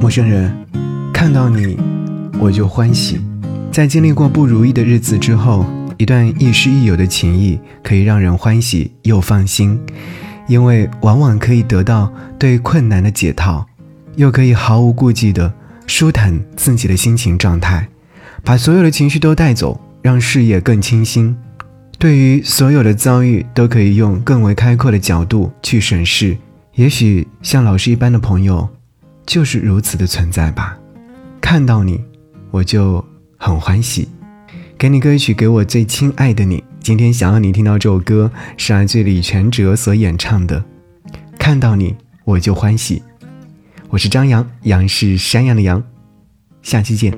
[0.00, 0.54] 陌生人，
[1.12, 1.76] 看到你，
[2.38, 3.20] 我就欢喜。
[3.72, 5.66] 在经历过不如意的日子之后，
[5.96, 9.78] 一段亦师亦友的情谊可以让人欢喜又放心，
[10.46, 13.66] 因为往往可以得到对困难的解套，
[14.14, 15.52] 又可以毫无顾忌地
[15.88, 17.88] 舒坦自己的心情状态，
[18.44, 21.36] 把所有的情绪都带走，让视野更清新。
[21.98, 26.36] 对于所有的遭遇，都可以用更为开阔的角度去审视。
[26.76, 28.68] 也许像老师一般的朋友，
[29.28, 30.76] 就是如此的存在吧。
[31.38, 32.02] 看到你，
[32.50, 33.04] 我就
[33.36, 34.08] 很欢喜。
[34.78, 36.64] 给你歌曲，给我最亲爱的你。
[36.80, 40.64] 今天想要你听到这首歌，是来自李全哲所演唱的。
[41.38, 43.02] 看到你，我就欢喜。
[43.90, 45.82] 我是张扬，杨是山羊的羊。
[46.62, 47.12] 下期见。